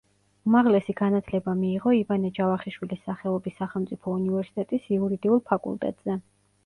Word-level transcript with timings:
უმაღლესი 0.51 0.93
განათლება 1.01 1.53
მიიღო 1.59 1.93
ივანე 1.97 2.31
ჯავახიშვილის 2.39 3.03
სახელობის 3.09 3.57
სახელმწიფო 3.63 4.17
უნივერსიტეტის 4.23 4.89
იურიდიულ 4.97 5.45
ფაკულტეტზე. 5.51 6.19